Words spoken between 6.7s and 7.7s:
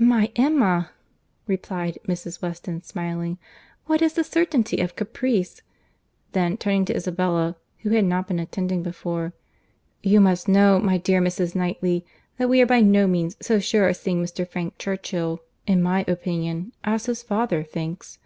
to Isabella,